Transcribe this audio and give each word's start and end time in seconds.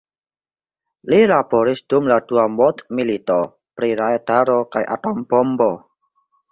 Li 1.13 1.19
laboris 1.31 1.83
dum 1.93 2.09
la 2.13 2.17
dua 2.31 2.47
mondmilito 2.55 3.39
pri 3.81 3.93
radaro 4.03 4.61
kaj 4.77 4.87
atombombo. 4.99 5.75